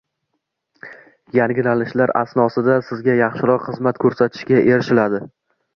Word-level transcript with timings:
Yangilanishlar 1.39 2.15
asnosida 2.23 2.81
Sizga 2.89 3.19
yaxshiroq 3.21 3.65
xizmat 3.71 4.05
ko’rsatishga 4.07 4.63
erishiladi 4.75 5.27